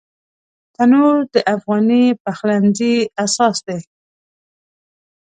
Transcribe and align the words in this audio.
تنور 0.73 1.17
د 1.33 1.35
افغاني 1.55 2.03
پخلنځي 2.23 2.95
اساس 3.25 3.57
دی 3.67 3.79